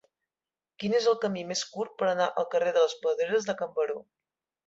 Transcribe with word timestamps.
Quin 0.83 0.95
és 0.99 1.09
el 1.11 1.17
camí 1.25 1.43
més 1.49 1.61
curt 1.75 1.93
per 1.99 2.09
anar 2.13 2.29
al 2.43 2.49
carrer 2.55 2.73
de 2.79 2.83
les 2.87 2.97
Pedreres 3.05 3.47
de 3.51 3.57
Can 3.61 3.77
Baró 3.79 4.01